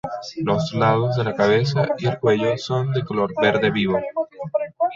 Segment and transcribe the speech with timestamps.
[0.39, 3.99] Los lados de la cabeza y el cuello son de color verde vivo.